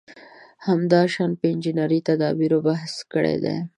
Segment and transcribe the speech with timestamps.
[0.67, 3.57] همداشان په انجنیري تدابېرو بحث کړی دی.